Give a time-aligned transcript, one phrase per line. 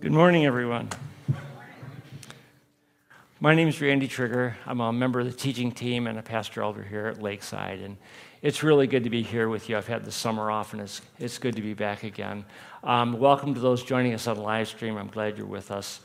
[0.00, 0.88] Good morning, everyone.
[3.38, 4.56] My name is Randy Trigger.
[4.64, 7.80] I'm a member of the teaching team and a pastor elder here at Lakeside.
[7.80, 7.98] And
[8.40, 9.76] it's really good to be here with you.
[9.76, 12.46] I've had the summer off, and it's, it's good to be back again.
[12.82, 14.96] Um, welcome to those joining us on live stream.
[14.96, 16.00] I'm glad you're with us.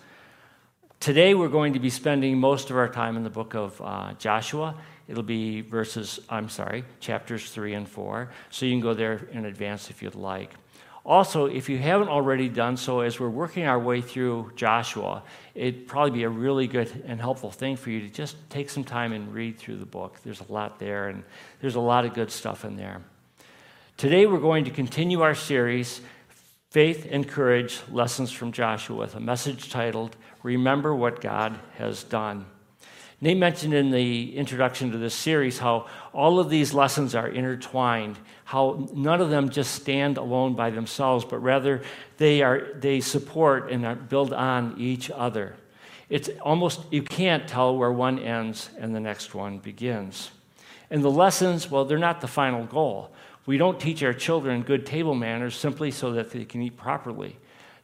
[1.00, 4.12] Today, we're going to be spending most of our time in the book of uh,
[4.20, 4.76] Joshua.
[5.08, 8.30] It'll be verses, I'm sorry, chapters 3 and 4.
[8.50, 10.52] So you can go there in advance if you'd like.
[11.06, 15.22] Also, if you haven't already done so, as we're working our way through Joshua,
[15.54, 18.84] it'd probably be a really good and helpful thing for you to just take some
[18.84, 20.18] time and read through the book.
[20.24, 21.24] There's a lot there, and
[21.62, 23.04] there's a lot of good stuff in there.
[23.98, 26.02] Today, we're going to continue our series,
[26.72, 32.48] Faith and Courage Lessons from Joshua, with a message titled, Remember What God Has Done.
[33.22, 38.20] Nate mentioned in the introduction to this series how all of these lessons are intertwined,
[38.44, 41.82] how none of them just stand alone by themselves, but rather
[42.18, 45.56] they, are, they support and build on each other.
[46.10, 50.32] It's almost, you can't tell where one ends and the next one begins.
[50.92, 53.12] And the lessons, well, they're not the final goal.
[53.46, 57.38] We don't teach our children good table manners simply so that they can eat properly.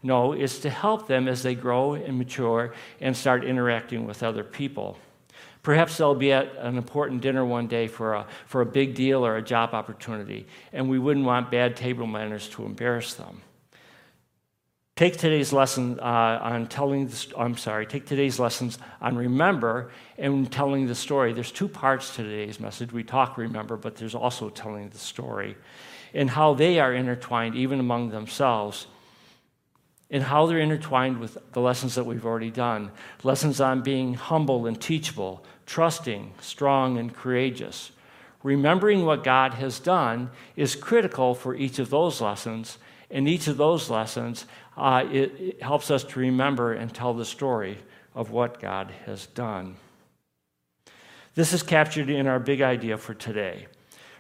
[0.04, 4.44] No, it's to help them as they grow and mature and start interacting with other
[4.44, 4.98] people.
[5.64, 9.26] Perhaps they'll be at an important dinner one day for a, for a big deal
[9.26, 13.42] or a job opportunity, and we wouldn't want bad table manners to embarrass them.
[14.95, 20.52] Take today's lesson uh, on telling the, I'm sorry, take today's lessons on remember and
[20.52, 21.34] telling the story.
[21.34, 22.92] There's two parts to today's message.
[22.92, 25.58] We talk remember, but there's also telling the story
[26.14, 28.88] and how they are intertwined even among themselves
[30.12, 32.92] and how they're intertwined with the lessons that we've already done
[33.23, 37.92] lessons on being humble and teachable, trusting, strong, and courageous.
[38.44, 42.78] Remembering what God has done is critical for each of those lessons,
[43.09, 44.45] and each of those lessons
[44.78, 47.78] uh, it, it helps us to remember and tell the story
[48.16, 49.76] of what God has done.
[51.36, 53.67] This is captured in our big idea for today.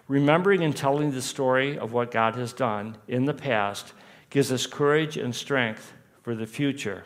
[0.07, 3.93] Remembering and telling the story of what God has done in the past
[4.31, 5.93] gives us courage and strength
[6.23, 7.03] for the future.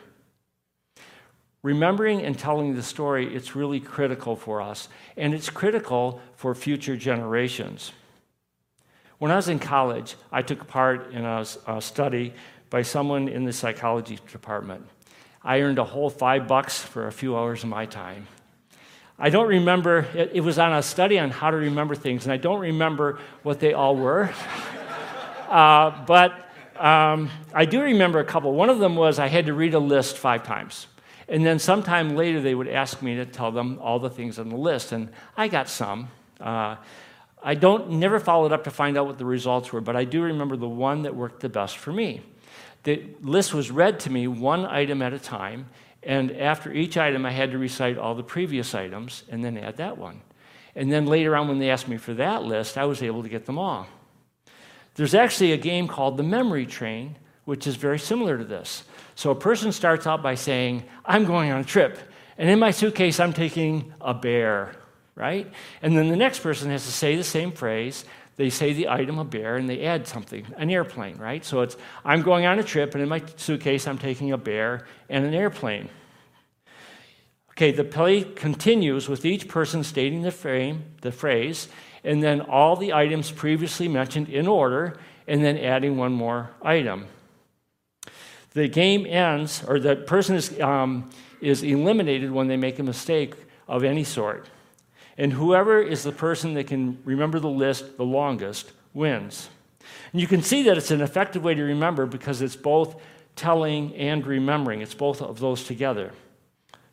[1.62, 6.96] Remembering and telling the story, it's really critical for us, and it's critical for future
[6.96, 7.92] generations.
[9.18, 12.32] When I was in college, I took part in a, a study
[12.70, 14.86] by someone in the psychology department.
[15.42, 18.28] I earned a whole five bucks for a few hours of my time.
[19.18, 22.32] I don't remember, it, it was on a study on how to remember things, and
[22.32, 24.30] I don't remember what they all were.
[25.48, 26.45] uh, but
[26.78, 28.52] um, I do remember a couple.
[28.52, 30.86] One of them was I had to read a list five times.
[31.28, 34.48] And then sometime later, they would ask me to tell them all the things on
[34.48, 34.92] the list.
[34.92, 36.08] And I got some.
[36.40, 36.76] Uh,
[37.42, 40.22] I don't never followed up to find out what the results were, but I do
[40.22, 42.22] remember the one that worked the best for me.
[42.82, 45.66] The list was read to me one item at a time,
[46.02, 49.76] and after each item, I had to recite all the previous items and then add
[49.78, 50.22] that one.
[50.74, 53.28] And then later on, when they asked me for that list, I was able to
[53.28, 53.86] get them all.
[54.96, 58.82] There's actually a game called the Memory Train, which is very similar to this.
[59.14, 61.98] So a person starts out by saying, I'm going on a trip,
[62.38, 64.74] and in my suitcase, I'm taking a bear,
[65.14, 65.50] right?
[65.82, 68.04] And then the next person has to say the same phrase.
[68.36, 71.44] They say the item a bear and they add something, an airplane, right?
[71.44, 74.86] So it's, I'm going on a trip, and in my suitcase, I'm taking a bear
[75.08, 75.88] and an airplane.
[77.52, 81.68] Okay, the play continues with each person stating the, frame, the phrase,
[82.06, 87.06] and then all the items previously mentioned in order, and then adding one more item
[88.56, 91.10] the game ends, or the person is, um,
[91.42, 93.34] is eliminated when they make a mistake
[93.68, 94.48] of any sort.
[95.18, 99.50] And whoever is the person that can remember the list the longest wins.
[100.10, 102.98] And you can see that it's an effective way to remember because it's both
[103.34, 106.12] telling and remembering, it's both of those together.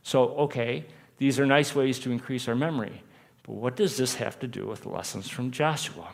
[0.01, 0.83] So, okay,
[1.17, 3.01] these are nice ways to increase our memory.
[3.43, 6.09] But what does this have to do with lessons from Joshua?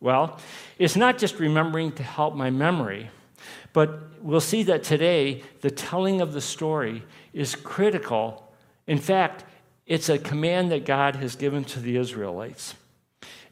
[0.00, 0.38] Well,
[0.78, 3.10] it's not just remembering to help my memory
[3.72, 7.02] but we'll see that today, the telling of the story
[7.32, 8.52] is critical.
[8.86, 9.44] In fact,
[9.86, 12.74] it's a command that God has given to the Israelites.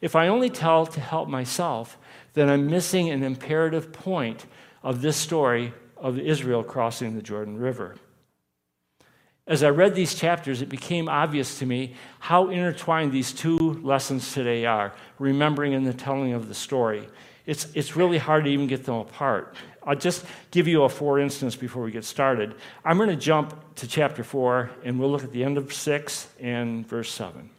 [0.01, 1.99] If I only tell to help myself,
[2.35, 4.47] then I'm missing an imperative point
[4.83, 7.97] of this story of Israel crossing the Jordan River.
[9.47, 14.33] As I read these chapters, it became obvious to me how intertwined these two lessons
[14.33, 17.09] today are remembering and the telling of the story.
[17.45, 19.57] It's, it's really hard to even get them apart.
[19.85, 22.55] I'll just give you a for instance before we get started.
[22.85, 26.29] I'm going to jump to chapter 4, and we'll look at the end of 6
[26.39, 27.51] and verse 7.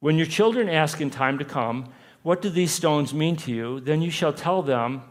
[0.00, 1.92] When your children ask in time to come,
[2.24, 3.78] What do these stones mean to you?
[3.78, 5.02] Then you shall tell them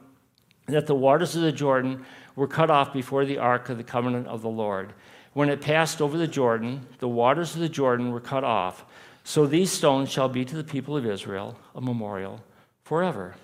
[0.68, 2.06] that the waters of the Jordan,
[2.36, 4.94] were cut off before the ark of the covenant of the Lord.
[5.34, 8.86] When it passed over the Jordan, the waters of the Jordan were cut off.
[9.24, 12.42] So these stones shall be to the people of Israel a memorial
[12.84, 13.36] forever.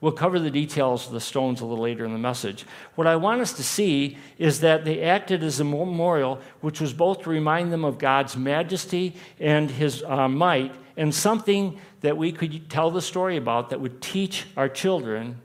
[0.00, 2.64] We'll cover the details of the stones a little later in the message.
[2.94, 6.94] What I want us to see is that they acted as a memorial, which was
[6.94, 12.32] both to remind them of God's majesty and his uh, might, and something that we
[12.32, 15.42] could tell the story about that would teach our children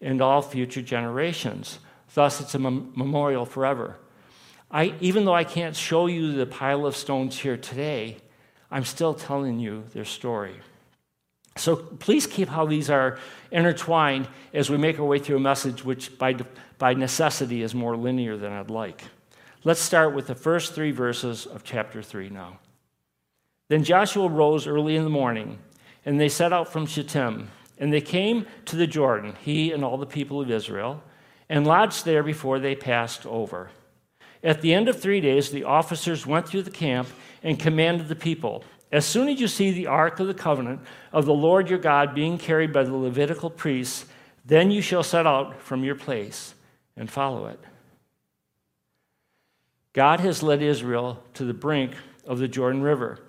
[0.00, 1.78] and all future generations.
[2.14, 3.98] Thus, it's a mem- memorial forever.
[4.70, 8.18] I, even though I can't show you the pile of stones here today,
[8.70, 10.54] I'm still telling you their story.
[11.56, 13.18] So please keep how these are
[13.50, 16.36] intertwined as we make our way through a message which, by,
[16.78, 19.02] by necessity, is more linear than I'd like.
[19.64, 22.60] Let's start with the first three verses of chapter 3 now.
[23.68, 25.58] Then Joshua rose early in the morning,
[26.06, 27.50] and they set out from Shittim.
[27.76, 31.02] And they came to the Jordan, he and all the people of Israel,
[31.48, 33.70] and lodged there before they passed over.
[34.42, 37.08] At the end of three days, the officers went through the camp
[37.42, 40.80] and commanded the people As soon as you see the ark of the covenant
[41.12, 44.06] of the Lord your God being carried by the Levitical priests,
[44.44, 46.54] then you shall set out from your place
[46.96, 47.60] and follow it.
[49.92, 51.92] God has led Israel to the brink
[52.26, 53.20] of the Jordan River.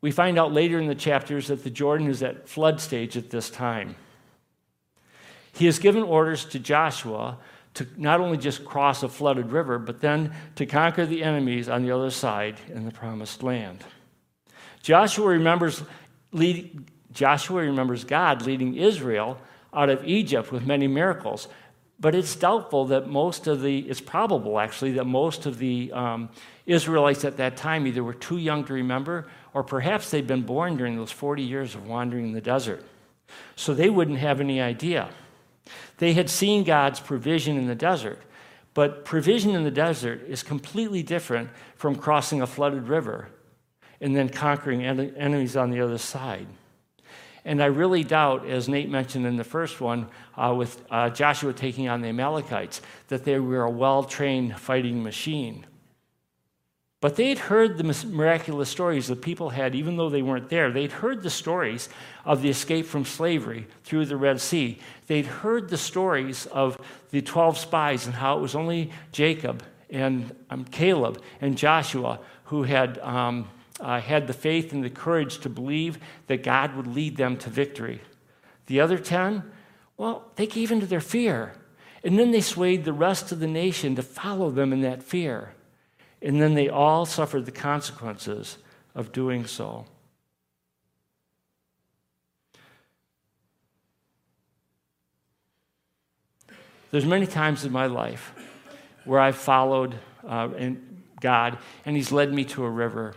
[0.00, 3.30] We find out later in the chapters that the Jordan is at flood stage at
[3.30, 3.96] this time.
[5.52, 7.38] He has given orders to Joshua
[7.76, 11.82] to not only just cross a flooded river, but then to conquer the enemies on
[11.82, 13.84] the other side in the promised land.
[14.82, 15.82] Joshua remembers,
[16.32, 19.38] lead, Joshua remembers God leading Israel
[19.74, 21.48] out of Egypt with many miracles.
[22.00, 26.30] But it's doubtful that most of the, it's probable actually, that most of the um,
[26.64, 30.76] Israelites at that time either were too young to remember or perhaps they'd been born
[30.76, 32.84] during those 40 years of wandering in the desert.
[33.54, 35.08] So they wouldn't have any idea.
[35.98, 38.20] They had seen God's provision in the desert,
[38.74, 43.28] but provision in the desert is completely different from crossing a flooded river
[44.00, 46.46] and then conquering en- enemies on the other side.
[47.46, 51.52] And I really doubt, as Nate mentioned in the first one, uh, with uh, Joshua
[51.52, 55.64] taking on the Amalekites, that they were a well trained fighting machine.
[57.06, 60.72] But they'd heard the miraculous stories that people had, even though they weren't there.
[60.72, 61.88] They'd heard the stories
[62.24, 64.80] of the escape from slavery through the Red Sea.
[65.06, 66.76] They'd heard the stories of
[67.12, 72.64] the 12 spies and how it was only Jacob and um, Caleb and Joshua who
[72.64, 77.16] had, um, uh, had the faith and the courage to believe that God would lead
[77.16, 78.00] them to victory.
[78.66, 79.44] The other 10,
[79.96, 81.54] well, they gave in to their fear.
[82.02, 85.52] And then they swayed the rest of the nation to follow them in that fear.
[86.22, 88.58] And then they all suffered the consequences
[88.94, 89.84] of doing so.
[96.90, 98.32] There's many times in my life
[99.04, 99.96] where I've followed
[100.26, 100.48] uh,
[101.20, 103.14] God and He's led me to a river,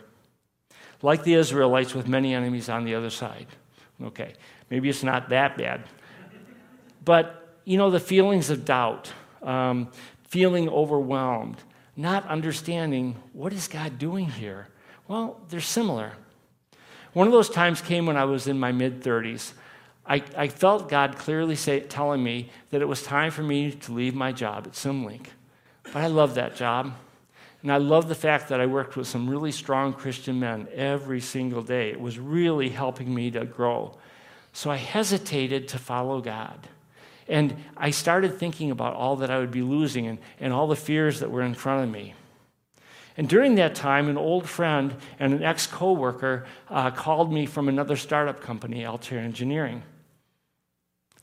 [1.01, 3.47] like the Israelites with many enemies on the other side.
[4.03, 4.33] Okay,
[4.69, 5.83] maybe it's not that bad.
[7.05, 9.11] But, you know, the feelings of doubt,
[9.41, 9.89] um,
[10.23, 11.57] feeling overwhelmed,
[11.99, 14.69] not understanding what is God doing here?
[15.09, 16.13] Well, they're similar.
[17.11, 19.51] One of those times came when I was in my mid 30s.
[20.05, 23.91] I, I, felt God clearly say, telling me that it was time for me to
[23.91, 25.27] leave my job at Simlink.
[25.83, 26.93] But I love that job.
[27.61, 31.19] And I love the fact that I worked with some really strong Christian men every
[31.19, 31.89] single day.
[31.91, 33.97] It was really helping me to grow.
[34.53, 36.69] So I hesitated to follow God.
[37.29, 40.75] And I started thinking about all that I would be losing and, and all the
[40.75, 42.15] fears that were in front of me.
[43.15, 47.69] And during that time, an old friend and an ex coworker uh, called me from
[47.69, 49.83] another startup company, Altair Engineering.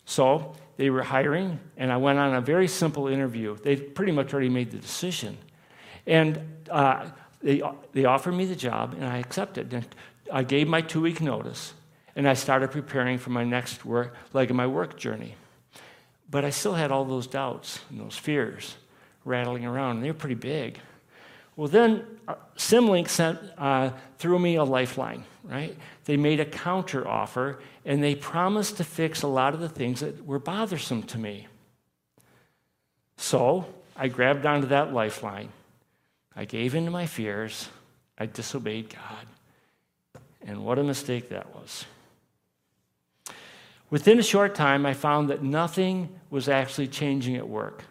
[0.05, 3.57] So they were hiring, and I went on a very simple interview.
[3.57, 5.37] They pretty much already made the decision.
[6.07, 7.09] And uh,
[7.43, 9.73] they, they offered me the job, and I accepted.
[9.73, 9.87] And
[10.33, 11.73] I gave my two week notice,
[12.15, 15.35] and I started preparing for my next work, leg of my work journey.
[16.31, 18.77] But I still had all those doubts and those fears
[19.25, 20.79] rattling around, and they were pretty big.
[21.57, 25.77] Well, then uh, Simlink sent, uh, threw me a lifeline, right?
[26.05, 30.01] They made a counter offer, and they promised to fix a lot of the things
[30.01, 31.47] that were bothersome to me.
[33.17, 33.67] So
[33.97, 35.49] I grabbed onto that lifeline.
[36.35, 37.69] I gave in to my fears.
[38.19, 40.23] I disobeyed God.
[40.47, 41.87] And what a mistake that was.
[43.91, 47.85] Within a short time, I found that nothing was actually changing at work.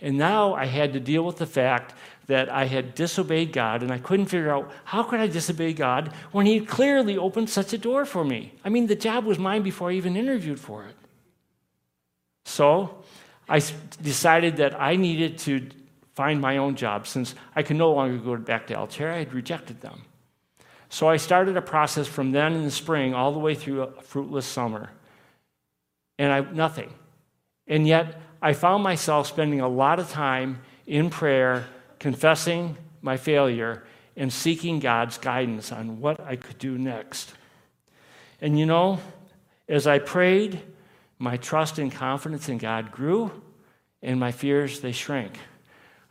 [0.00, 1.94] And now I had to deal with the fact
[2.26, 6.12] that I had disobeyed God, and I couldn't figure out how could I disobey God
[6.32, 8.52] when He clearly opened such a door for me.
[8.64, 10.94] I mean, the job was mine before I even interviewed for it.
[12.44, 13.02] So
[13.48, 13.60] I
[14.02, 15.68] decided that I needed to
[16.14, 19.12] find my own job since I could no longer go back to Altair.
[19.12, 20.02] I had rejected them.
[20.88, 24.02] So I started a process from then in the spring all the way through a
[24.02, 24.90] fruitless summer.
[26.18, 26.92] And I nothing.
[27.66, 31.66] And yet I found myself spending a lot of time in prayer,
[31.98, 33.84] confessing my failure,
[34.16, 37.34] and seeking God's guidance on what I could do next.
[38.40, 39.00] And you know,
[39.68, 40.62] as I prayed,
[41.18, 43.30] my trust and confidence in God grew,
[44.02, 45.38] and my fears, they shrank.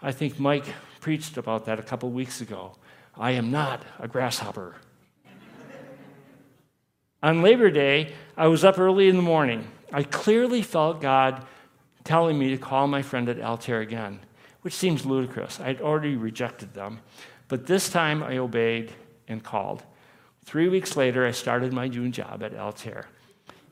[0.01, 0.65] I think Mike
[1.00, 2.75] preached about that a couple weeks ago.
[3.15, 4.75] I am not a grasshopper.
[7.24, 9.67] On Labor Day, I was up early in the morning.
[9.91, 11.45] I clearly felt God
[12.03, 14.19] telling me to call my friend at Altair again,
[14.61, 15.59] which seems ludicrous.
[15.59, 16.99] I'd already rejected them.
[17.47, 18.91] But this time I obeyed
[19.27, 19.83] and called.
[20.45, 23.07] Three weeks later, I started my June job at Altair.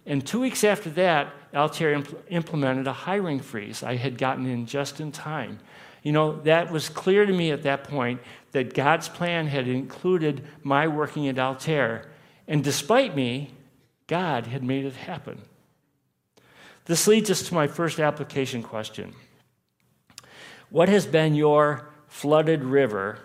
[0.06, 3.84] And two weeks after that, Altair impl- implemented a hiring freeze.
[3.84, 5.60] I had gotten in just in time.
[6.02, 8.20] You know, that was clear to me at that point
[8.52, 12.10] that God's plan had included my working at Altair.
[12.48, 13.54] And despite me,
[14.08, 15.42] God had made it happen.
[16.86, 19.14] This leads us to my first application question
[20.70, 23.20] What has been your flooded river,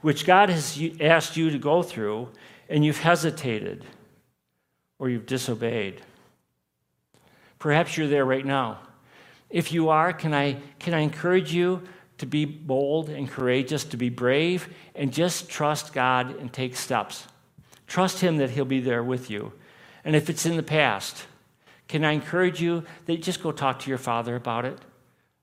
[0.00, 2.28] which God has asked you to go through,
[2.68, 3.84] and you've hesitated
[4.98, 6.02] or you've disobeyed?
[7.58, 8.78] Perhaps you're there right now.
[9.50, 11.82] If you are, can I, can I encourage you
[12.18, 17.26] to be bold and courageous, to be brave, and just trust God and take steps?
[17.86, 19.52] Trust Him that He'll be there with you.
[20.04, 21.26] And if it's in the past,
[21.90, 24.78] can I encourage you that just go talk to your Father about it?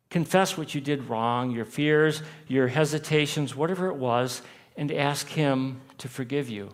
[0.10, 4.42] Confess what you did wrong, your fears, your hesitations, whatever it was,
[4.78, 6.70] and ask Him to forgive you.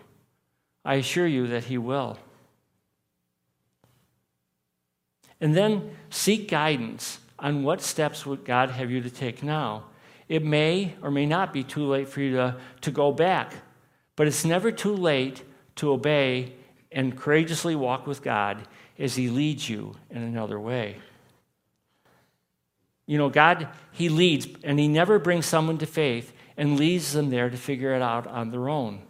[0.85, 2.19] I assure you that He will.
[5.41, 9.85] And then seek guidance on what steps would God have you to take now.
[10.29, 13.55] It may or may not be too late for you to, to go back,
[14.15, 15.41] but it's never too late
[15.77, 16.53] to obey
[16.91, 20.97] and courageously walk with God as He leads you in another way.
[23.05, 27.29] You know, God, He leads, and He never brings someone to faith and leaves them
[27.29, 29.01] there to figure it out on their own.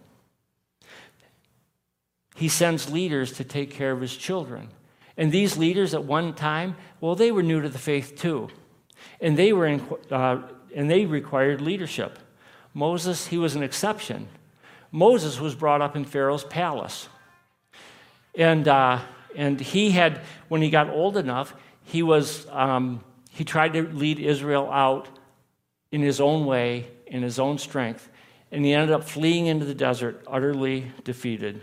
[2.36, 4.70] He sends leaders to take care of His children.
[5.18, 8.50] And these leaders at one time, well, they were new to the faith too.
[9.22, 10.42] And they, were in, uh,
[10.76, 12.18] and they required leadership.
[12.74, 14.28] Moses, he was an exception.
[14.92, 17.08] Moses was brought up in Pharaoh's palace.
[18.34, 19.00] And, uh,
[19.36, 24.20] and he had, when he got old enough, he, was, um, he tried to lead
[24.20, 25.08] Israel out
[25.92, 28.10] in his own way, in his own strength.
[28.52, 31.62] And he ended up fleeing into the desert, utterly defeated.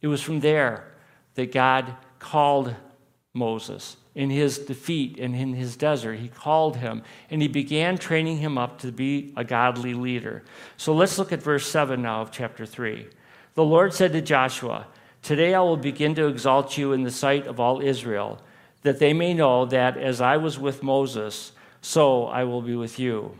[0.00, 0.92] It was from there
[1.34, 2.74] that God called
[3.34, 6.14] Moses in his defeat and in his desert.
[6.14, 10.42] He called him and he began training him up to be a godly leader.
[10.76, 13.06] So let's look at verse 7 now of chapter 3.
[13.54, 14.88] The Lord said to Joshua,
[15.22, 18.40] Today I will begin to exalt you in the sight of all Israel,
[18.82, 22.98] that they may know that as I was with Moses, so I will be with
[22.98, 23.36] you.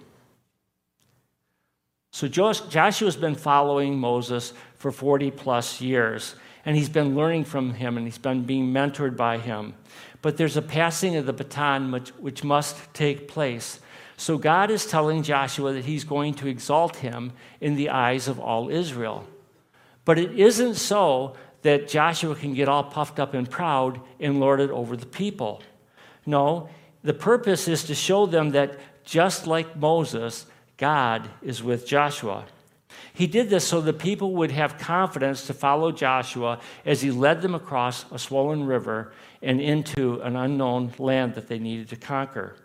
[2.12, 6.36] So Joshua's been following Moses for 40 plus years
[6.68, 9.74] and he's been learning from him and he's been being mentored by him.
[10.20, 13.80] But there's a passing of the baton which, which must take place.
[14.16, 18.40] So God is telling Joshua that he's going to exalt him in the eyes of
[18.40, 19.26] all Israel.
[20.04, 24.60] But it isn't so that Joshua can get all puffed up and proud and lord
[24.60, 25.62] it over the people.
[26.26, 26.68] No,
[27.02, 30.46] the purpose is to show them that just like Moses,
[30.76, 32.44] God is with Joshua.
[33.12, 37.42] He did this so the people would have confidence to follow Joshua as he led
[37.42, 42.56] them across a swollen river and into an unknown land that they needed to conquer.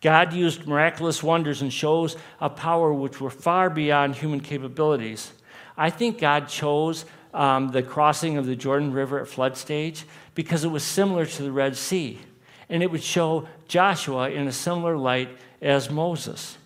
[0.00, 5.32] God used miraculous wonders and shows of power which were far beyond human capabilities.
[5.76, 10.64] I think God chose um, the crossing of the Jordan River at flood stage because
[10.64, 12.20] it was similar to the Red Sea,
[12.68, 16.57] and it would show Joshua in a similar light as Moses.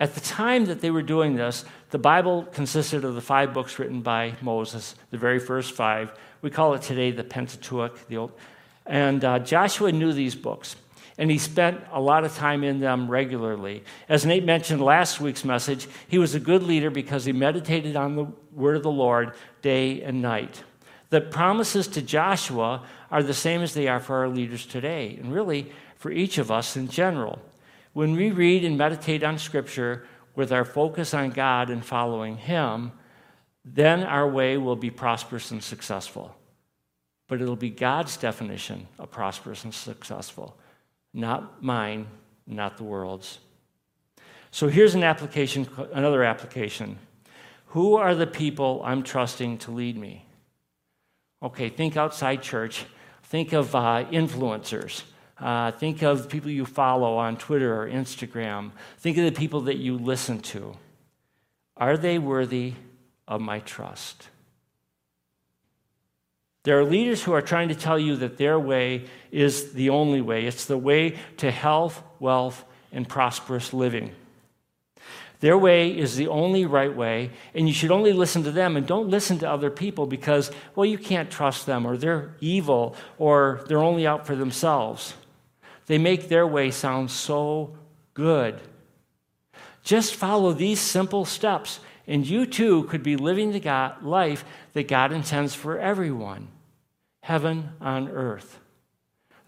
[0.00, 3.80] At the time that they were doing this, the Bible consisted of the five books
[3.80, 6.12] written by Moses, the very first five.
[6.40, 8.06] We call it today the Pentateuch.
[8.06, 8.32] The old,
[8.86, 10.76] and uh, Joshua knew these books,
[11.18, 13.82] and he spent a lot of time in them regularly.
[14.08, 18.14] As Nate mentioned last week's message, he was a good leader because he meditated on
[18.14, 20.62] the word of the Lord day and night.
[21.10, 25.34] The promises to Joshua are the same as they are for our leaders today, and
[25.34, 27.40] really for each of us in general.
[27.98, 32.92] When we read and meditate on Scripture, with our focus on God and following Him,
[33.64, 36.32] then our way will be prosperous and successful.
[37.26, 40.56] But it'll be God's definition of prosperous and successful,
[41.12, 42.06] not mine,
[42.46, 43.40] not the world's.
[44.52, 47.00] So here's an application, another application.
[47.70, 50.24] Who are the people I'm trusting to lead me?
[51.42, 52.84] Okay, think outside church.
[53.24, 55.02] Think of uh, influencers.
[55.40, 58.72] Uh, think of the people you follow on Twitter or Instagram.
[58.98, 60.76] Think of the people that you listen to.
[61.76, 62.74] Are they worthy
[63.28, 64.28] of my trust?
[66.64, 70.20] There are leaders who are trying to tell you that their way is the only
[70.20, 70.44] way.
[70.44, 74.10] It's the way to health, wealth, and prosperous living.
[75.40, 78.86] Their way is the only right way, and you should only listen to them and
[78.86, 83.64] don't listen to other people because, well, you can't trust them, or they're evil, or
[83.68, 85.14] they're only out for themselves.
[85.88, 87.76] They make their way sound so
[88.14, 88.60] good.
[89.82, 94.86] Just follow these simple steps, and you too could be living the God, life that
[94.86, 96.48] God intends for everyone
[97.22, 98.58] heaven on earth.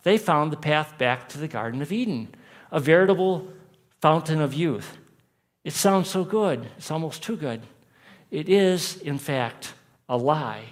[0.02, 2.34] They found the path back to the Garden of Eden,
[2.70, 3.52] a veritable
[4.00, 4.96] fountain of youth.
[5.62, 7.62] It sounds so good, it's almost too good.
[8.30, 9.74] It is, in fact,
[10.08, 10.64] a lie.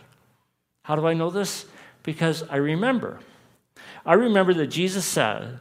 [0.83, 1.67] How do I know this?
[2.03, 3.21] Because I remember.
[4.09, 5.59] I remember that Jesus said,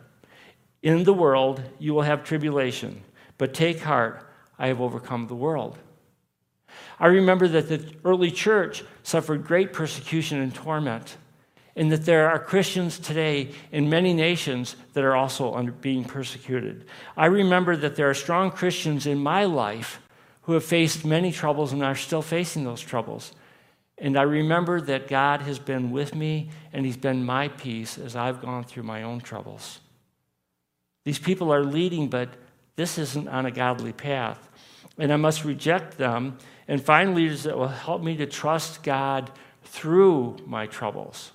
[0.82, 3.04] In the world you will have tribulation,
[3.38, 4.26] but take heart,
[4.58, 5.78] I have overcome the world.
[6.98, 11.18] I remember that the early church suffered great persecution and torment
[11.76, 16.86] and that there are Christians today in many nations that are also being persecuted.
[17.18, 20.02] I remember that there are strong Christians in my life
[20.44, 23.34] who have faced many troubles and are still facing those troubles.
[23.98, 28.16] And I remember that God has been with me and He's been my peace as
[28.16, 29.80] I've gone through my own troubles.
[31.04, 32.30] These people are leading, but
[32.76, 34.50] this isn't on a godly path.
[34.98, 36.38] And I must reject them
[36.68, 39.32] and find leaders that will help me to trust God
[39.64, 41.32] through my troubles.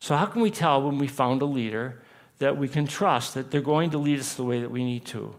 [0.00, 2.00] So, how can we tell when we found a leader
[2.38, 5.04] that we can trust that they're going to lead us the way that we need
[5.06, 5.34] to?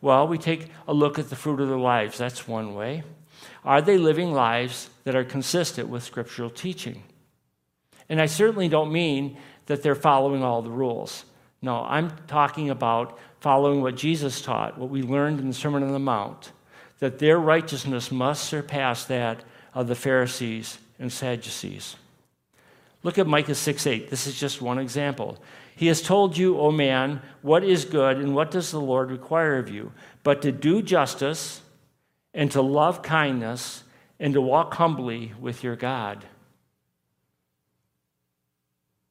[0.00, 2.18] Well, we take a look at the fruit of their lives.
[2.18, 3.02] That's one way.
[3.64, 7.02] Are they living lives that are consistent with scriptural teaching?
[8.08, 11.24] And I certainly don't mean that they're following all the rules.
[11.60, 15.92] No, I'm talking about following what Jesus taught, what we learned in the Sermon on
[15.92, 16.52] the Mount,
[17.00, 19.44] that their righteousness must surpass that
[19.74, 21.96] of the Pharisees and Sadducees.
[23.02, 24.10] Look at Micah 6 8.
[24.10, 25.38] This is just one example.
[25.76, 29.58] He has told you, O man, what is good and what does the Lord require
[29.58, 29.92] of you,
[30.24, 31.60] but to do justice
[32.38, 33.82] and to love kindness
[34.20, 36.24] and to walk humbly with your God.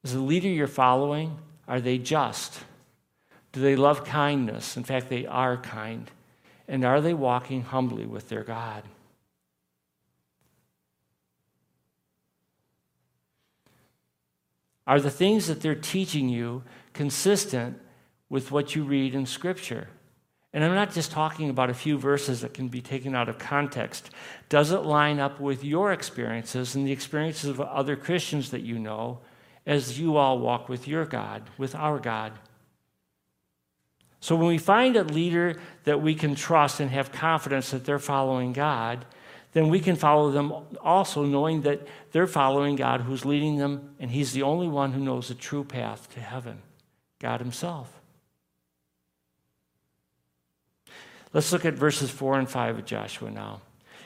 [0.06, 1.38] Is the leader you're following,
[1.68, 2.62] are they just?
[3.52, 4.78] Do they love kindness?
[4.78, 6.10] In fact, they are kind.
[6.70, 8.84] And are they walking humbly with their God?
[14.88, 16.64] Are the things that they're teaching you
[16.94, 17.78] consistent
[18.30, 19.90] with what you read in Scripture?
[20.54, 23.38] And I'm not just talking about a few verses that can be taken out of
[23.38, 24.10] context.
[24.50, 28.80] Does it line up with your experiences and the experiences of other Christians that you
[28.80, 29.20] know
[29.66, 32.34] as you all walk with your God, with our God?
[34.20, 38.00] So when we find a leader that we can trust and have confidence that they're
[38.00, 39.06] following God,
[39.54, 44.12] then we can follow them also knowing that they're following God who's leading them, and
[44.12, 46.62] He's the only one who knows the true path to heaven
[47.20, 47.97] God Himself.
[51.38, 53.62] Let's look at verses 4 and 5 of Joshua now.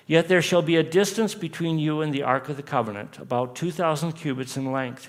[0.06, 3.56] Yet there shall be a distance between you and the ark of the covenant, about
[3.56, 5.08] 2,000 cubits in length.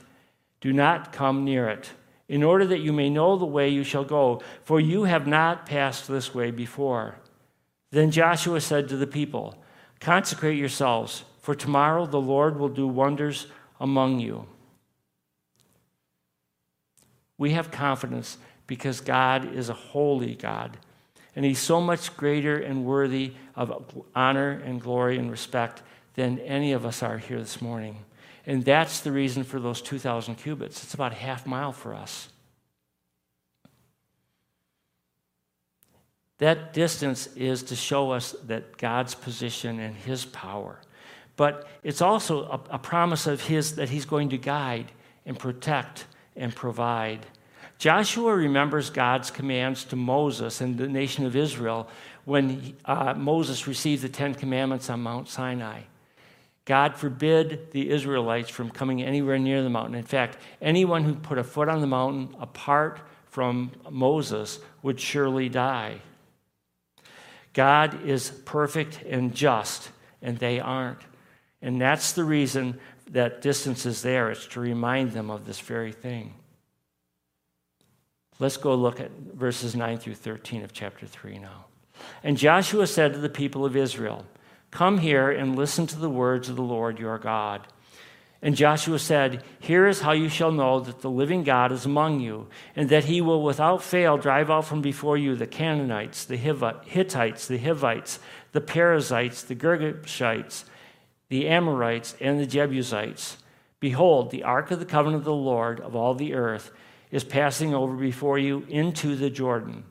[0.61, 1.90] Do not come near it,
[2.28, 5.66] in order that you may know the way you shall go, for you have not
[5.66, 7.16] passed this way before.
[7.90, 9.61] Then Joshua said to the people,
[9.98, 13.48] Consecrate yourselves, for tomorrow the Lord will do wonders
[13.80, 14.46] among you.
[17.37, 20.78] We have confidence because God is a holy God,
[21.35, 25.83] and He's so much greater and worthy of honor and glory and respect
[26.14, 27.99] than any of us are here this morning.
[28.47, 30.83] And that's the reason for those 2,000 cubits.
[30.83, 32.29] It's about a half mile for us.
[36.38, 40.81] That distance is to show us that God's position and his power.
[41.37, 44.90] But it's also a, a, promise of his that he's going to guide
[45.25, 47.27] and protect and provide.
[47.83, 51.88] Joshua remembers God's commands to Moses and the nation of Israel
[52.25, 55.81] when uh, Moses received the Ten Commandments on Mount Sinai.
[56.64, 59.97] God forbid the Israelites from coming anywhere near the mountain.
[59.97, 65.49] In fact, anyone who put a foot on the mountain apart from Moses would surely
[65.49, 66.03] die.
[67.53, 69.90] God is perfect and just,
[70.23, 71.01] and they aren't.
[71.61, 72.79] And that's the reason
[73.11, 74.31] that distance is there.
[74.31, 76.35] It's to remind them of this very thing.
[78.42, 81.66] Let's go look at verses 9 through 13 of chapter 3 now.
[82.24, 84.26] And Joshua said to the people of Israel,
[84.72, 87.68] Come here and listen to the words of the Lord your God.
[88.42, 92.18] And Joshua said, Here is how you shall know that the living God is among
[92.18, 96.37] you, and that he will without fail drive out from before you the Canaanites, the
[96.37, 98.18] Hittites, the Hivites,
[98.50, 100.64] the Perizzites, the Girgashites,
[101.28, 103.37] the Amorites, and the Jebusites.
[103.78, 106.72] Behold, the ark of the covenant of the Lord of all the earth
[107.12, 109.85] is passing over before you into the Jordan.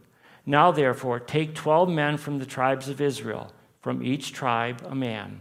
[0.45, 5.39] Now, therefore, take twelve men from the tribes of Israel, from each tribe a man.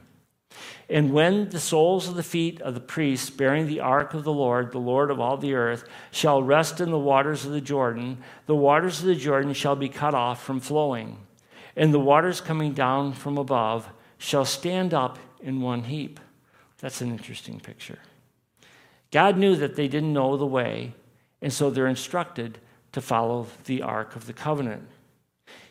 [0.88, 4.32] And when the soles of the feet of the priests bearing the ark of the
[4.32, 8.18] Lord, the Lord of all the earth, shall rest in the waters of the Jordan,
[8.46, 11.18] the waters of the Jordan shall be cut off from flowing,
[11.76, 13.88] and the waters coming down from above
[14.18, 16.20] shall stand up in one heap.
[16.78, 18.00] That's an interesting picture.
[19.12, 20.94] God knew that they didn't know the way,
[21.42, 22.58] and so they're instructed
[22.92, 24.88] to follow the Ark of the Covenant.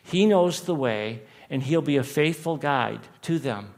[0.02, 3.74] He knows the way, and He'll be a faithful guide to them.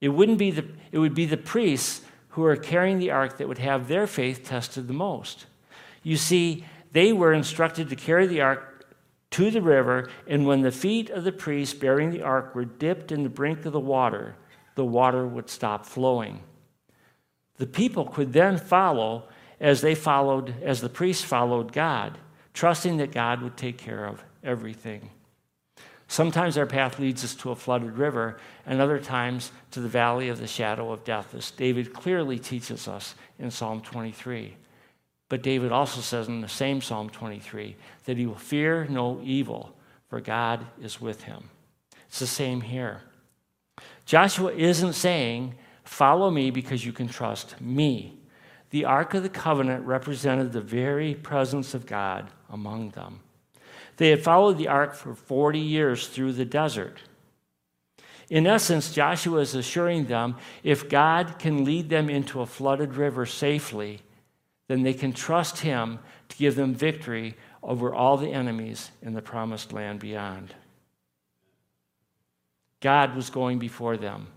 [0.00, 3.46] It, wouldn't be the, it would be the priests who are carrying the ark that
[3.46, 5.46] would have their faith tested the most.
[6.02, 8.86] You see, they were instructed to carry the ark
[9.32, 13.12] to the river, and when the feet of the priests bearing the ark were dipped
[13.12, 14.34] in the brink of the water,
[14.74, 16.40] the water would stop flowing.
[17.56, 19.28] The people could then follow
[19.62, 22.18] as they followed, as the priests followed God,
[22.52, 25.08] trusting that God would take care of everything.
[26.08, 30.28] Sometimes our path leads us to a flooded river, and other times to the valley
[30.28, 34.56] of the shadow of death, as David clearly teaches us in Psalm 23.
[35.30, 39.74] But David also says in the same Psalm 23 that he will fear no evil,
[40.10, 41.48] for God is with him.
[42.08, 43.00] It's the same here.
[44.04, 48.21] Joshua isn't saying, Follow me because you can trust me.
[48.72, 53.20] The Ark of the Covenant represented the very presence of God among them.
[53.98, 57.02] They had followed the ark for 40 years through the desert.
[58.30, 63.26] In essence, Joshua is assuring them if God can lead them into a flooded river
[63.26, 64.00] safely,
[64.68, 65.98] then they can trust Him
[66.30, 70.54] to give them victory over all the enemies in the promised land beyond.
[72.80, 74.28] God was going before them,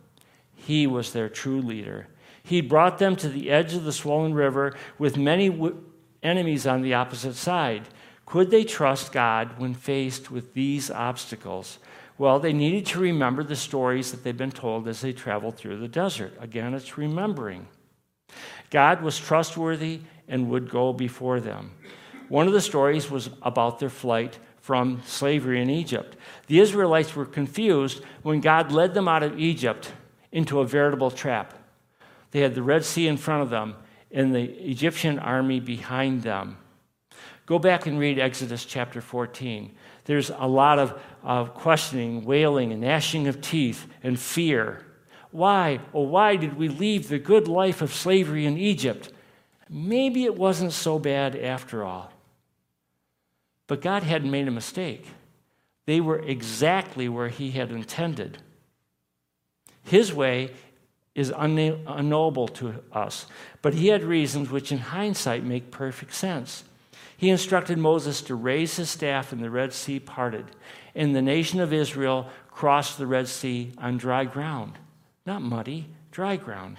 [0.55, 2.07] He was their true leader.
[2.45, 5.83] He brought them to the edge of the swollen river with many w-
[6.21, 7.89] enemies on the opposite side.
[8.27, 11.79] Could they trust God when faced with these obstacles?
[12.19, 15.79] Well, they needed to remember the stories that they'd been told as they traveled through
[15.79, 16.37] the desert.
[16.39, 17.67] Again, it's remembering.
[18.69, 21.71] God was trustworthy and would go before them.
[22.29, 26.15] One of the stories was about their flight from slavery in Egypt.
[26.45, 29.93] The Israelites were confused when God led them out of Egypt
[30.31, 31.64] into a veritable trap.
[32.31, 33.75] They had the Red Sea in front of them
[34.11, 36.57] and the Egyptian army behind them.
[37.45, 39.75] Go back and read Exodus chapter 14.
[40.05, 44.83] There's a lot of, of questioning, wailing, and gnashing of teeth and fear.
[45.31, 49.11] Why, oh, why did we leave the good life of slavery in Egypt?
[49.69, 52.11] Maybe it wasn't so bad after all.
[53.67, 55.07] But God hadn't made a mistake.
[55.85, 58.39] They were exactly where He had intended.
[59.83, 60.51] His way
[61.15, 63.25] is unknowable to us,
[63.61, 66.65] but he had reasons which, in hindsight, make perfect sense.
[67.17, 70.45] He instructed Moses to raise his staff, and the Red Sea parted,
[70.93, 74.73] and the nation of Israel crossed the Red Sea on dry ground.
[75.25, 76.77] Not muddy, dry ground.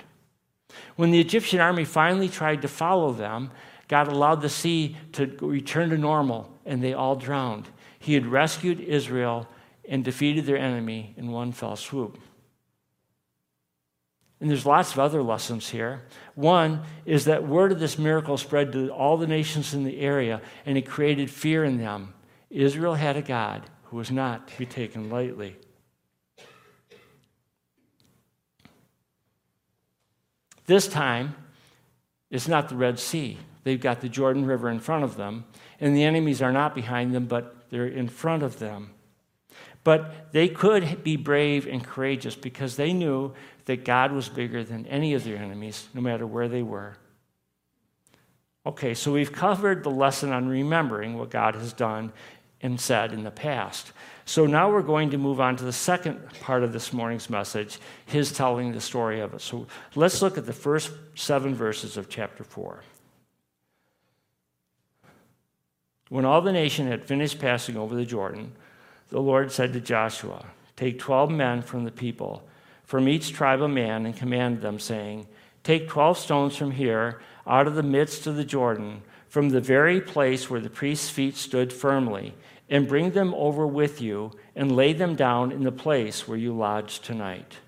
[0.97, 3.51] When the Egyptian army finally tried to follow them,
[3.89, 7.69] God allowed the sea to return to normal, and they all drowned.
[7.99, 9.49] He had rescued Israel
[9.89, 12.19] and defeated their enemy in one fell swoop.
[14.41, 16.03] And there's lots of other lessons here.
[16.35, 20.43] One is that word of this miracle spread to all the nations in the area,
[20.67, 22.13] and it created fear in them.
[22.51, 25.57] Israel had a God who was not to be taken lightly.
[30.67, 31.35] This time,
[32.31, 33.39] it's not the Red Sea.
[33.63, 35.45] They've got the Jordan River in front of them,
[35.81, 38.91] and the enemies are not behind them, but they're in front of them.
[39.87, 43.33] But they could be brave and courageous because they knew
[43.67, 46.97] that God was bigger than any of their enemies, no matter where they were.
[48.67, 52.13] Okay, so we've covered the lesson on remembering what God has done
[52.61, 53.93] and said in the past.
[54.25, 57.79] So now we're going to move on to the second part of this morning's message,
[58.07, 59.41] his telling the story of it.
[59.41, 62.83] So let's look at the first seven verses of chapter 4.
[66.09, 68.53] When all the nation had finished passing over the Jordan,
[69.11, 72.47] the Lord said to Joshua, Take 12 men from the people,
[72.85, 75.27] from each tribe a man, and command them, saying,
[75.63, 80.01] Take 12 stones from here, out of the midst of the Jordan, from the very
[80.01, 82.35] place where the priest's feet stood firmly,
[82.69, 86.55] and bring them over with you, and lay them down in the place where you
[86.55, 87.59] lodge tonight.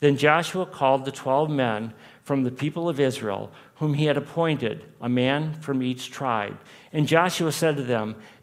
[0.00, 4.84] Then Joshua called the 12 men from the people of Israel, whom he had appointed,
[5.00, 6.58] a man from each tribe.
[6.92, 8.16] And Joshua said to them,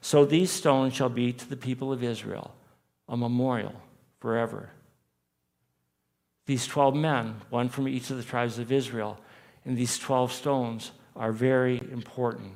[0.00, 2.54] So these stones shall be to the people of Israel
[3.08, 3.74] a memorial
[4.20, 4.70] forever.
[6.46, 9.18] These 12 men, one from each of the tribes of Israel,
[9.64, 12.52] and these 12 stones are very important.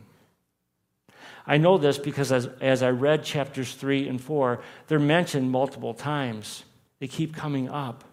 [1.46, 5.92] I know this because as, as I read chapters 3 and 4, they're mentioned multiple
[5.92, 6.64] times.
[7.00, 8.04] They keep coming up.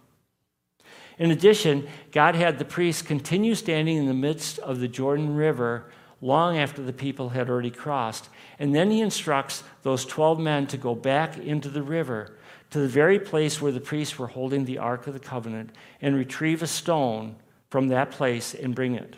[1.18, 5.86] In addition, God had the priests continue standing in the midst of the Jordan River
[6.20, 8.30] long after the people had already crossed.
[8.62, 12.38] And then he instructs those 12 men to go back into the river
[12.70, 16.16] to the very place where the priests were holding the Ark of the Covenant and
[16.16, 17.38] retrieve a stone
[17.72, 19.16] from that place and bring it.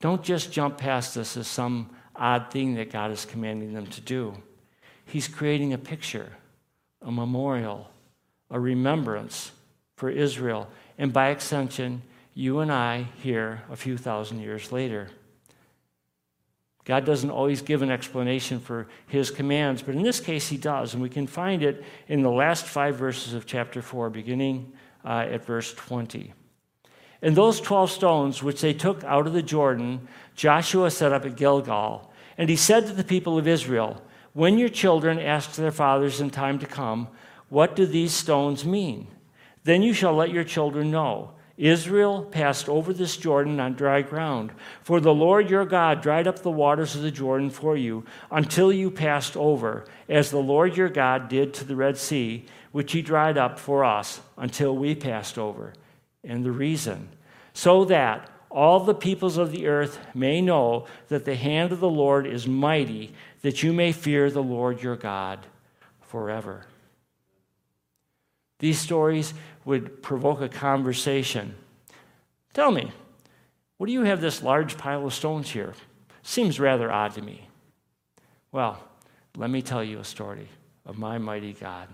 [0.00, 4.00] Don't just jump past this as some odd thing that God is commanding them to
[4.00, 4.40] do.
[5.04, 6.30] He's creating a picture,
[7.04, 7.90] a memorial,
[8.52, 9.50] a remembrance
[9.96, 12.02] for Israel, and by extension,
[12.34, 15.08] you and I here a few thousand years later.
[16.84, 20.94] God doesn't always give an explanation for his commands, but in this case he does,
[20.94, 24.72] and we can find it in the last five verses of chapter 4, beginning
[25.04, 26.32] uh, at verse 20.
[27.22, 31.36] And those 12 stones which they took out of the Jordan, Joshua set up at
[31.36, 32.10] Gilgal.
[32.36, 36.30] And he said to the people of Israel, When your children ask their fathers in
[36.30, 37.08] time to come,
[37.48, 39.06] What do these stones mean?
[39.62, 41.34] Then you shall let your children know.
[41.56, 44.52] Israel passed over this Jordan on dry ground.
[44.82, 48.72] For the Lord your God dried up the waters of the Jordan for you until
[48.72, 53.02] you passed over, as the Lord your God did to the Red Sea, which he
[53.02, 55.74] dried up for us until we passed over.
[56.24, 57.08] And the reason,
[57.52, 61.88] so that all the peoples of the earth may know that the hand of the
[61.88, 63.12] Lord is mighty,
[63.42, 65.46] that you may fear the Lord your God
[66.00, 66.66] forever.
[68.58, 69.34] These stories
[69.64, 71.54] would provoke a conversation.
[72.52, 72.92] Tell me,
[73.76, 75.74] what do you have this large pile of stones here?
[76.22, 77.48] Seems rather odd to me.
[78.50, 78.78] Well,
[79.36, 80.48] let me tell you a story
[80.84, 81.88] of my mighty God.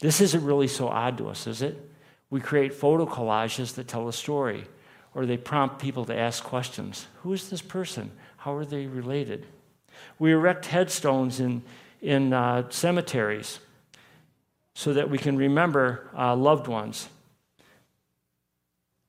[0.00, 1.90] This isn't really so odd to us, is it?
[2.28, 4.64] We create photo collages that tell a story,
[5.14, 8.10] or they prompt people to ask questions Who is this person?
[8.38, 9.46] How are they related?
[10.18, 11.62] We erect headstones in,
[12.00, 13.60] in uh, cemeteries
[14.74, 17.08] so that we can remember uh, loved ones.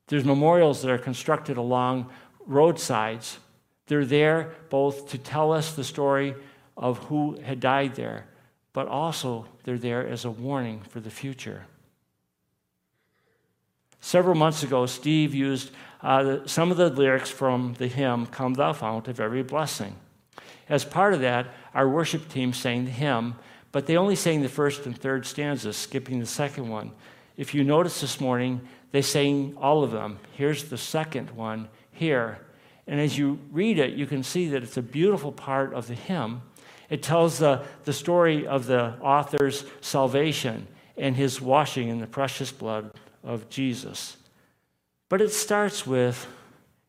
[0.07, 2.09] There's memorials that are constructed along
[2.45, 3.39] roadsides.
[3.87, 6.35] They're there both to tell us the story
[6.75, 8.25] of who had died there,
[8.73, 11.65] but also they're there as a warning for the future.
[14.01, 15.71] Several months ago, Steve used
[16.01, 19.95] uh, some of the lyrics from the hymn, Come Thou Fount of Every Blessing.
[20.67, 23.35] As part of that, our worship team sang the hymn
[23.73, 26.91] but they only sang the first and third stanzas, skipping the second one.
[27.35, 30.19] If you notice this morning, they sang all of them.
[30.33, 32.37] Here's the second one here.
[32.85, 35.95] And as you read it, you can see that it's a beautiful part of the
[35.95, 36.43] hymn.
[36.91, 42.51] It tells the, the story of the author's salvation and his washing in the precious
[42.51, 42.91] blood
[43.23, 44.17] of Jesus.
[45.09, 46.27] But it starts with,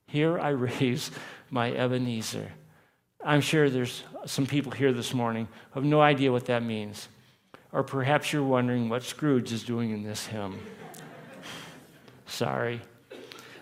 [0.06, 1.10] Here I raise
[1.50, 2.52] my Ebenezer.
[3.24, 7.08] I'm sure there's some people here this morning who have no idea what that means.
[7.72, 10.58] Or perhaps you're wondering what Scrooge is doing in this hymn.
[12.26, 12.82] Sorry.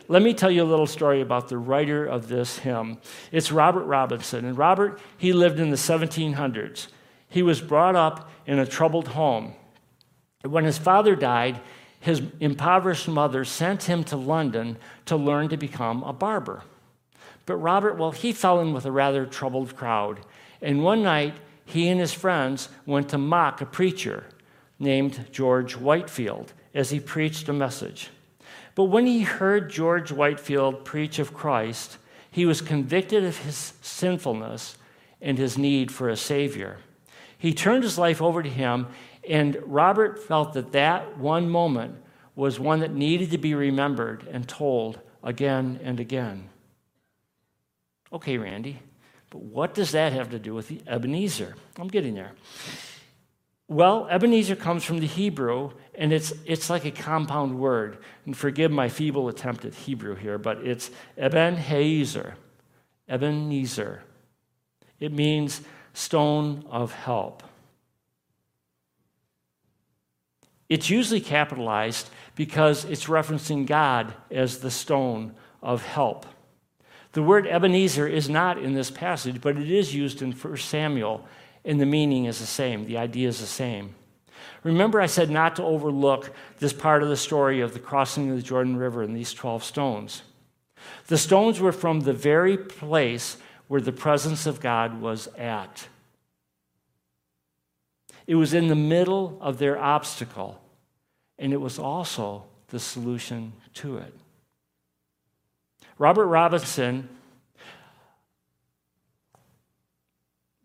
[0.08, 2.98] Let me tell you a little story about the writer of this hymn.
[3.30, 4.44] It's Robert Robinson.
[4.44, 6.88] And Robert, he lived in the 1700s.
[7.28, 9.54] He was brought up in a troubled home.
[10.44, 11.60] When his father died,
[12.00, 16.64] his impoverished mother sent him to London to learn to become a barber.
[17.46, 20.20] But Robert, well, he fell in with a rather troubled crowd.
[20.60, 24.24] And one night, he and his friends went to mock a preacher
[24.78, 28.10] named George Whitefield as he preached a message.
[28.74, 31.98] But when he heard George Whitefield preach of Christ,
[32.30, 34.76] he was convicted of his sinfulness
[35.20, 36.78] and his need for a Savior.
[37.36, 38.86] He turned his life over to him,
[39.28, 41.96] and Robert felt that that one moment
[42.34, 46.48] was one that needed to be remembered and told again and again.
[48.12, 48.78] Okay, Randy,
[49.30, 51.56] but what does that have to do with the Ebenezer?
[51.78, 52.32] I'm getting there.
[53.68, 57.98] Well, Ebenezer comes from the Hebrew, and it's, it's like a compound word.
[58.26, 62.34] And forgive my feeble attempt at Hebrew here, but it's Eben Hazer.
[63.08, 64.02] Ebenezer.
[65.00, 65.62] It means
[65.94, 67.42] stone of help.
[70.68, 76.26] It's usually capitalized because it's referencing God as the stone of help.
[77.12, 81.26] The word Ebenezer is not in this passage, but it is used in 1 Samuel,
[81.64, 82.86] and the meaning is the same.
[82.86, 83.94] The idea is the same.
[84.64, 88.36] Remember, I said not to overlook this part of the story of the crossing of
[88.36, 90.22] the Jordan River and these 12 stones.
[91.08, 93.36] The stones were from the very place
[93.68, 95.88] where the presence of God was at.
[98.26, 100.60] It was in the middle of their obstacle,
[101.38, 104.14] and it was also the solution to it.
[106.02, 107.08] Robert Robinson,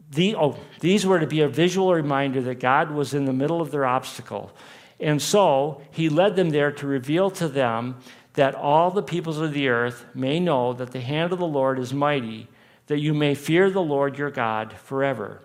[0.10, 3.62] the, oh, these were to be a visual reminder that God was in the middle
[3.62, 4.52] of their obstacle.
[5.00, 7.98] And so he led them there to reveal to them
[8.34, 11.78] that all the peoples of the earth may know that the hand of the Lord
[11.78, 12.48] is mighty,
[12.88, 15.44] that you may fear the Lord your God forever.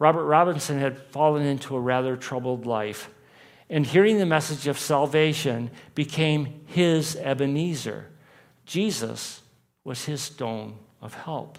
[0.00, 3.08] Robert Robinson had fallen into a rather troubled life,
[3.70, 8.08] and hearing the message of salvation became his Ebenezer.
[8.72, 9.42] Jesus
[9.84, 11.58] was his stone of help.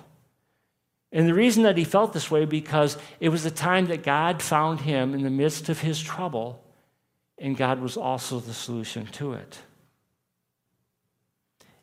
[1.11, 4.41] And the reason that he felt this way because it was the time that God
[4.41, 6.63] found him in the midst of his trouble,
[7.37, 9.59] and God was also the solution to it.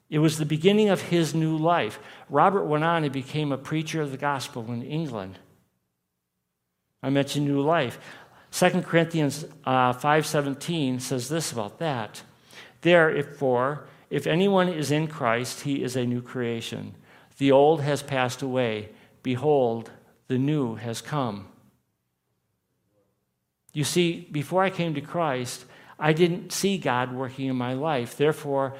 [0.09, 2.01] It was the beginning of his new life.
[2.29, 5.39] Robert went on and became a preacher of the gospel in England.
[7.05, 8.01] I mentioned new life.
[8.51, 12.21] 2 Corinthians uh, 5.17 says this about that.
[12.81, 16.95] Therefore, if anyone is in Christ, he is a new creation.
[17.39, 18.91] The old has passed away.
[19.23, 19.91] Behold,
[20.27, 21.47] the new has come.
[23.73, 25.65] You see, before I came to Christ,
[25.99, 28.17] I didn't see God working in my life.
[28.17, 28.77] Therefore,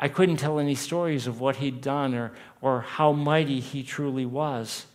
[0.00, 4.26] I couldn't tell any stories of what He'd done or, or how mighty He truly
[4.26, 4.86] was.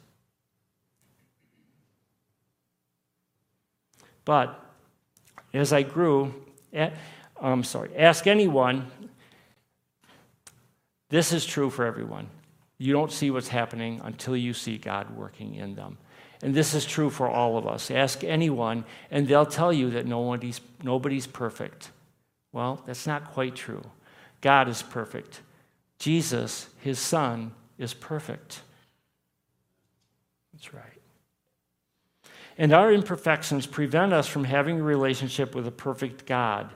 [4.25, 4.61] But
[5.53, 6.33] as I grew,
[7.39, 8.91] I'm sorry, ask anyone
[11.09, 12.29] this is true for everyone.
[12.77, 15.97] You don't see what's happening until you see God working in them.
[16.43, 17.89] And this is true for all of us.
[17.89, 21.89] Ask anyone, and they'll tell you that nobody's, nobody's perfect.
[22.51, 23.83] Well, that's not quite true.
[24.41, 25.41] God is perfect.
[25.97, 28.61] Jesus, his son, is perfect.
[30.53, 30.83] That's right.
[32.57, 36.71] And our imperfections prevent us from having a relationship with a perfect God.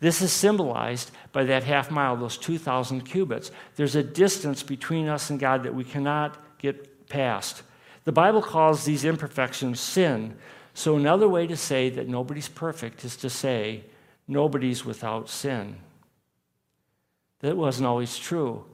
[0.00, 3.50] This is symbolized by that half mile, those 2,000 cubits.
[3.76, 7.62] There's a distance between us and God that we cannot get past.
[8.04, 10.36] The Bible calls these imperfections sin.
[10.74, 13.84] So, another way to say that nobody's perfect is to say
[14.28, 15.76] nobody's without sin.
[17.40, 18.64] That wasn't always true.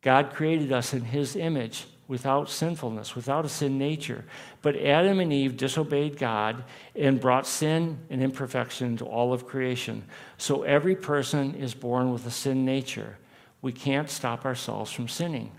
[0.00, 4.24] God created us in His image without sinfulness, without a sin nature.
[4.62, 6.64] But Adam and Eve disobeyed God
[6.96, 10.02] and brought sin and imperfection to all of creation.
[10.36, 13.16] So every person is born with a sin nature.
[13.62, 15.52] We can't stop ourselves from sinning.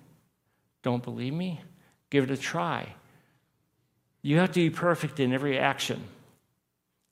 [0.84, 1.62] Don't believe me?
[2.10, 2.96] Give it a try.
[4.22, 6.04] You have to be perfect in every action,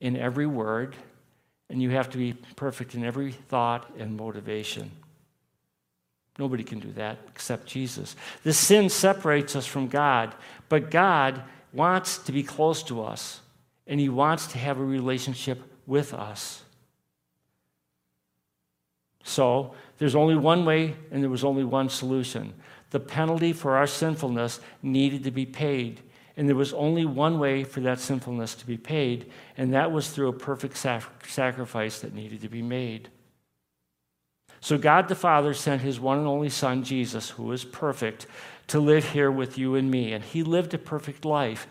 [0.01, 0.97] in every word,
[1.69, 4.91] and you have to be perfect in every thought and motivation.
[6.39, 8.15] Nobody can do that except Jesus.
[8.43, 10.33] The sin separates us from God,
[10.69, 13.41] but God wants to be close to us,
[13.85, 16.63] and He wants to have a relationship with us.
[19.23, 22.53] So, there's only one way, and there was only one solution.
[22.91, 25.99] The penalty for our sinfulness needed to be paid.
[26.37, 30.09] And there was only one way for that sinfulness to be paid, and that was
[30.09, 33.09] through a perfect sac- sacrifice that needed to be made.
[34.61, 38.27] So God the Father sent his one and only Son, Jesus, who is perfect,
[38.67, 40.13] to live here with you and me.
[40.13, 41.67] And he lived a perfect life.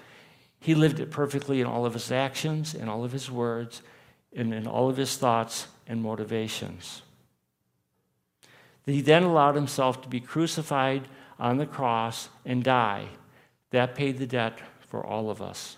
[0.61, 3.83] He lived it perfectly in all of his actions, in all of his words,
[4.35, 7.03] and in all of his thoughts and motivations.
[8.87, 11.09] He then allowed himself to be crucified
[11.39, 13.09] on the cross and die.
[13.71, 15.77] That paid the debt for all of us.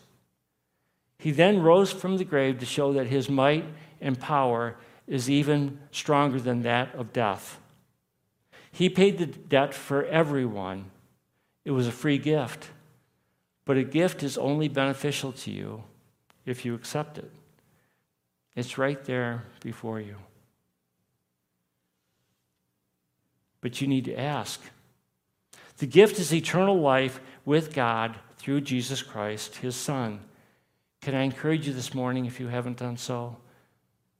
[1.18, 3.64] He then rose from the grave to show that his might
[4.00, 4.76] and power
[5.10, 7.60] is even stronger than that of death.
[8.70, 10.84] He paid the debt for everyone.
[11.64, 12.68] It was a free gift.
[13.64, 15.82] But a gift is only beneficial to you
[16.46, 17.30] if you accept it.
[18.54, 20.14] It's right there before you.
[23.60, 24.60] But you need to ask.
[25.78, 30.20] The gift is eternal life with God through Jesus Christ, his Son.
[31.00, 33.36] Can I encourage you this morning, if you haven't done so?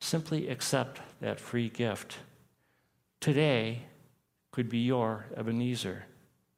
[0.01, 2.19] Simply accept that free gift.
[3.21, 3.83] Today
[4.51, 6.05] could be your Ebenezer.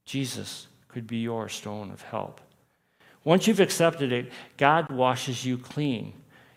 [0.05, 2.41] Jesus could be your stone of help.
[3.25, 6.13] Once you've accepted it, God washes you clean.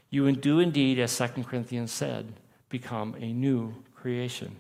[0.10, 2.34] You do indeed, as 2 Corinthians said,
[2.70, 4.56] become a new creation.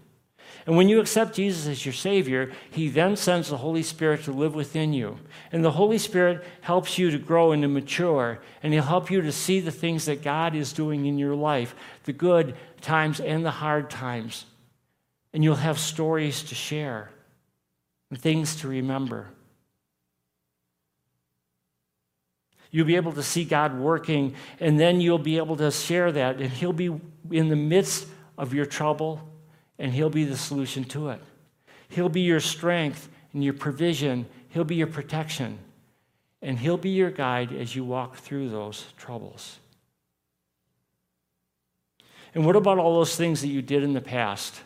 [0.66, 4.32] And when you accept Jesus as your Savior, He then sends the Holy Spirit to
[4.32, 5.20] live within you.
[5.52, 9.22] And the Holy Spirit helps you to grow and to mature, and He'll help you
[9.22, 11.76] to see the things that God is doing in your life
[12.06, 14.46] the good times and the hard times.
[15.34, 17.12] And you'll have stories to share
[18.10, 19.28] and things to remember.
[22.72, 26.42] You'll be able to see God working, and then you'll be able to share that,
[26.42, 26.92] and He'll be
[27.30, 29.22] in the midst of your trouble
[29.80, 31.22] and He'll be the solution to it.
[31.90, 35.60] He'll be your strength and your provision, He'll be your protection,
[36.42, 39.60] and He'll be your guide as you walk through those troubles.
[42.34, 44.62] And what about all those things that you did in the past?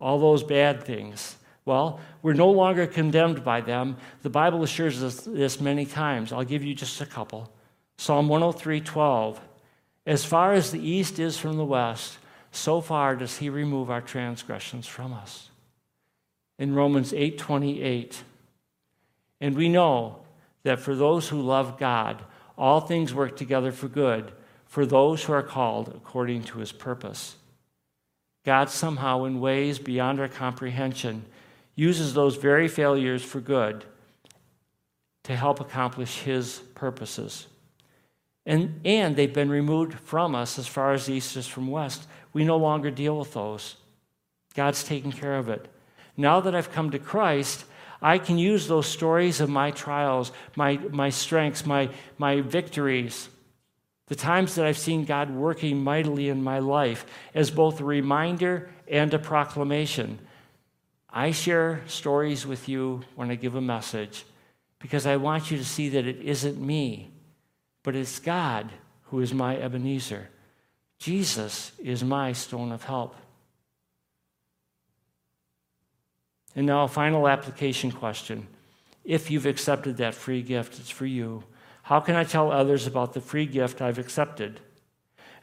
[0.00, 1.36] All those bad things?
[1.64, 3.96] Well, we're no longer condemned by them.
[4.22, 6.32] The Bible assures us this many times.
[6.32, 7.52] I'll give you just a couple.
[7.98, 9.40] Psalm 103 12.
[10.06, 12.18] As far as the east is from the west,
[12.56, 15.50] so far does he remove our transgressions from us.
[16.58, 18.22] In Romans 8:28,
[19.40, 20.20] and we know
[20.62, 22.24] that for those who love God,
[22.56, 24.32] all things work together for good
[24.66, 27.36] for those who are called according to his purpose.
[28.44, 31.24] God somehow in ways beyond our comprehension
[31.74, 33.84] uses those very failures for good
[35.24, 37.46] to help accomplish his purposes.
[38.46, 42.06] And, and they've been removed from us as far as east is from west.
[42.36, 43.76] We no longer deal with those.
[44.54, 45.68] God's taken care of it.
[46.18, 47.64] Now that I've come to Christ,
[48.02, 53.30] I can use those stories of my trials, my, my strengths, my, my victories,
[54.08, 58.68] the times that I've seen God working mightily in my life, as both a reminder
[58.86, 60.18] and a proclamation.
[61.08, 64.26] I share stories with you when I give a message
[64.78, 67.12] because I want you to see that it isn't me,
[67.82, 68.72] but it's God
[69.04, 70.28] who is my Ebenezer.
[70.98, 73.14] Jesus is my stone of help.
[76.54, 78.46] And now, a final application question.
[79.04, 81.44] If you've accepted that free gift, it's for you.
[81.82, 84.58] How can I tell others about the free gift I've accepted?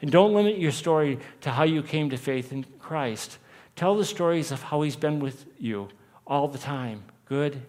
[0.02, 3.38] And don't limit your story to how you came to faith in Christ.
[3.76, 5.88] Tell the stories of how He's been with you
[6.26, 7.62] all the time, good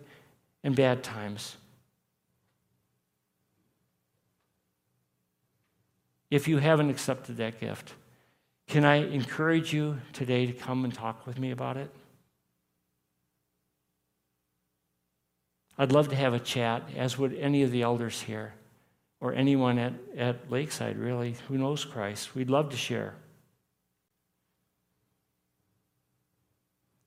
[0.64, 1.56] and bad times.
[6.36, 7.94] If you haven't accepted that gift,
[8.68, 11.90] can I encourage you today to come and talk with me about it?
[15.78, 18.54] I'd love to have a chat, as would any of the elders here
[19.22, 22.36] or anyone at, at Lakeside, really, who knows Christ.
[22.36, 23.14] We'd love to share.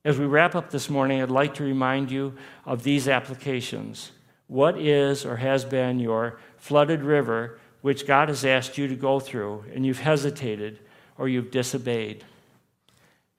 [0.07, 2.33] As we wrap up this morning, I'd like to remind you
[2.65, 4.11] of these applications.
[4.47, 9.21] What is or has been your flooded river which God has asked you to go
[9.21, 10.79] through and you've hesitated
[11.17, 12.25] or you've disobeyed.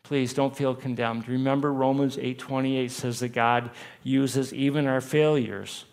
[0.03, 1.27] Please don't feel condemned.
[1.27, 3.69] Remember Romans 8:28 says that God
[4.03, 5.85] uses even our failures.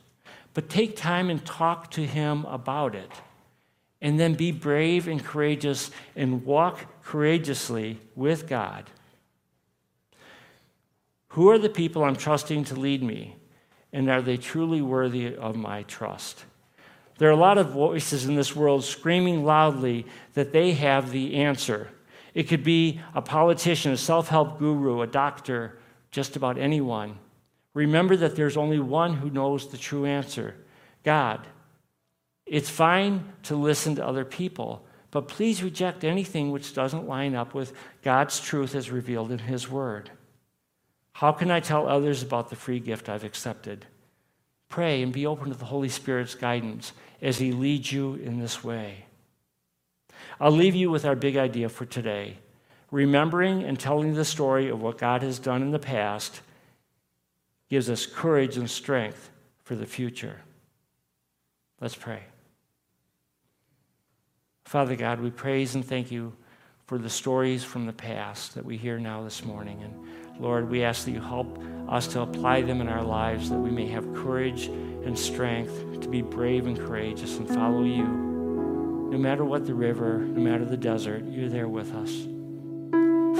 [0.55, 3.11] But take time and talk to him about it.
[4.01, 8.91] And then be brave and courageous and walk courageously with God.
[11.31, 13.37] Who are the people I'm trusting to lead me?
[13.93, 16.47] And are they truly worthy of my trust?
[17.19, 21.37] There are a lot of voices in this world screaming loudly that they have the
[21.37, 21.89] answer.
[22.35, 25.79] It could be a politician, a self help guru, a doctor,
[26.11, 27.19] just about anyone.
[27.73, 30.55] Remember that there's only one who knows the true answer
[31.03, 31.47] God.
[32.45, 37.55] It's fine to listen to other people, but please reject anything which doesn't line up
[37.55, 40.11] with God's truth as revealed in His Word.
[41.13, 43.87] How can I tell others about the free gift I've accepted?
[44.69, 46.93] Pray and be open to the Holy Spirit's guidance
[47.23, 49.07] as He leads you in this way.
[50.41, 52.39] I'll leave you with our big idea for today.
[52.91, 56.41] Remembering and telling the story of what God has done in the past
[57.69, 59.31] gives us courage and strength
[59.63, 60.41] for the future.
[61.81, 62.23] Let's pray.
[64.65, 66.33] Father God, we praise and thank you
[66.87, 69.83] for the stories from the past that we hear now this morning.
[69.83, 71.59] And Lord, we ask that you help
[71.89, 76.09] us to apply them in our lives, that we may have courage and strength to
[76.09, 78.05] be brave and courageous and follow you.
[78.05, 82.27] No matter what the river, no matter the desert, you're there with us.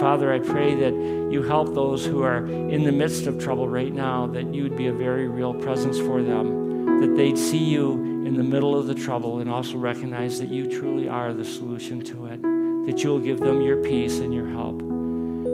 [0.01, 0.93] Father, I pray that
[1.33, 4.77] you help those who are in the midst of trouble right now, that you would
[4.77, 7.93] be a very real presence for them, that they'd see you
[8.27, 12.01] in the middle of the trouble and also recognize that you truly are the solution
[12.03, 12.43] to it,
[12.87, 14.86] that you'll give them your peace and your help.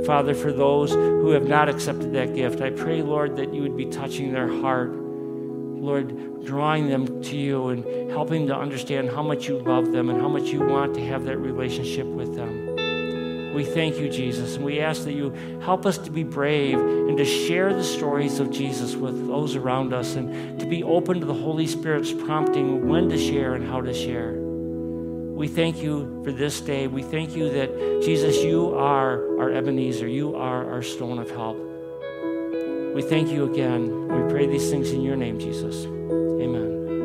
[0.04, 3.76] Father, for those who have not accepted that gift, I pray, Lord, that you would
[3.76, 4.92] be touching their heart.
[4.92, 10.10] Lord, drawing them to you and helping them to understand how much you love them
[10.10, 12.72] and how much you want to have that relationship with them.
[13.54, 15.30] We thank you, Jesus, and we ask that you
[15.60, 19.92] help us to be brave and to share the stories of Jesus with those around
[19.92, 23.80] us and to be open to the Holy Spirit's prompting when to share and how
[23.80, 24.41] to share.
[25.34, 26.86] We thank you for this day.
[26.86, 30.06] We thank you that, Jesus, you are our Ebenezer.
[30.06, 31.56] You are our stone of help.
[32.94, 34.08] We thank you again.
[34.08, 35.86] We pray these things in your name, Jesus.